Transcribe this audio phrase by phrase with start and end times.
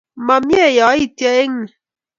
[0.25, 1.71] Mamie yaityo eng ni